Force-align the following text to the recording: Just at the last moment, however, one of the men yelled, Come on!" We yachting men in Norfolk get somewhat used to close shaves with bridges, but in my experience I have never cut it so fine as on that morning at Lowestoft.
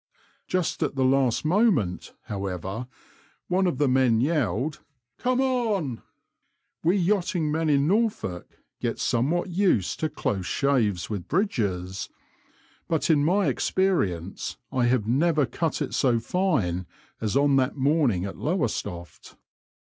Just 0.47 0.81
at 0.81 0.95
the 0.95 1.05
last 1.05 1.45
moment, 1.45 2.15
however, 2.23 2.87
one 3.49 3.67
of 3.67 3.77
the 3.77 3.87
men 3.87 4.19
yelled, 4.19 4.79
Come 5.19 5.39
on!" 5.39 6.01
We 6.83 6.97
yachting 6.97 7.51
men 7.51 7.69
in 7.69 7.85
Norfolk 7.87 8.47
get 8.79 8.97
somewhat 8.97 9.49
used 9.49 9.99
to 9.99 10.09
close 10.09 10.47
shaves 10.47 11.07
with 11.11 11.27
bridges, 11.27 12.09
but 12.87 13.11
in 13.11 13.23
my 13.23 13.45
experience 13.45 14.57
I 14.71 14.85
have 14.85 15.05
never 15.05 15.45
cut 15.45 15.83
it 15.83 15.93
so 15.93 16.19
fine 16.19 16.87
as 17.21 17.37
on 17.37 17.57
that 17.57 17.77
morning 17.77 18.25
at 18.25 18.37
Lowestoft. 18.39 19.37